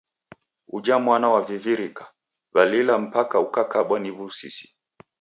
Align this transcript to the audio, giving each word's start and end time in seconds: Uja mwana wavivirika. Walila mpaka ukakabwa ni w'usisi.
Uja 0.67 0.99
mwana 0.99 1.29
wavivirika. 1.29 2.13
Walila 2.55 2.95
mpaka 3.05 3.35
ukakabwa 3.45 3.97
ni 3.99 4.09
w'usisi. 4.15 4.67